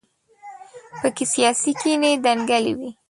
[0.99, 2.89] په کې سیاسي کینې دنګلې وي.